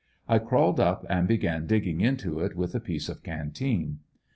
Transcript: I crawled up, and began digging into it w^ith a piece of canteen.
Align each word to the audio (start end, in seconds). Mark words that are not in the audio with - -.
I 0.27 0.39
crawled 0.39 0.79
up, 0.79 1.05
and 1.11 1.27
began 1.27 1.67
digging 1.67 2.01
into 2.01 2.39
it 2.39 2.53
w^ith 2.57 2.73
a 2.73 2.79
piece 2.79 3.07
of 3.07 3.21
canteen. 3.21 3.99